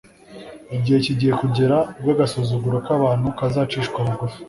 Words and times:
Igihe 0.75 0.97
kigiye 1.05 1.33
kugera 1.41 1.77
ubwo 1.97 2.09
agasuzuguro 2.15 2.77
kabantu 2.87 3.27
kazacishwa 3.39 3.97
bugufi 4.07 4.37